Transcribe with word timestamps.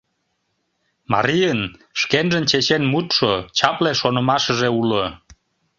Марийын 1.11 1.61
шкенжын 1.99 2.43
чечен 2.49 2.83
мутшо, 2.91 3.31
чапле 3.57 3.91
шонымашыже 3.99 4.69
уло. 4.79 5.03